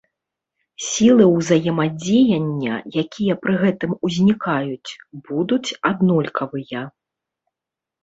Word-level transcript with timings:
Сілы 0.85 1.27
ўзаемадзеяння, 1.33 2.73
якія 3.03 3.33
пры 3.45 3.53
гэтым 3.67 3.91
узнікаюць, 4.09 4.91
будуць 5.31 5.65
аднолькавыя. 5.95 6.81